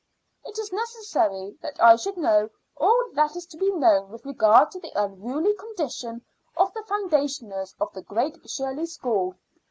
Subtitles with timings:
[0.43, 4.71] It is necessary that I should know all that is to be known with regard
[4.71, 6.25] to the unruly condition
[6.57, 9.35] of the foundationers of the Great Shirley School.